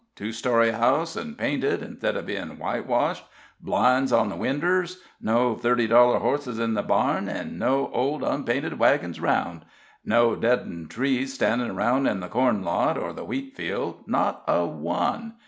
Two 0.15 0.31
story 0.31 0.71
house, 0.71 1.15
and 1.15 1.37
painted 1.37 1.83
instead 1.83 2.17
of 2.17 2.25
being 2.25 2.57
whitewashed; 2.57 3.23
blinds 3.61 4.11
on 4.11 4.29
the 4.29 4.35
winders; 4.35 5.03
no 5.21 5.53
thirty 5.53 5.85
dollar 5.85 6.17
horses 6.17 6.57
in 6.57 6.73
the 6.73 6.81
barn, 6.81 7.29
an' 7.29 7.59
no 7.59 7.87
old, 7.93 8.23
unpainted 8.23 8.79
wagons 8.79 9.19
around; 9.19 9.63
no 10.03 10.35
deadened 10.35 10.89
trees 10.89 11.33
standin' 11.35 11.69
aroun' 11.69 12.07
in 12.07 12.19
the 12.19 12.27
corn 12.27 12.63
lot 12.63 12.97
or 12.97 13.13
the 13.13 13.23
wheat 13.23 13.55
field 13.55 14.03
not 14.07 14.41
a 14.47 14.65
one. 14.65 15.35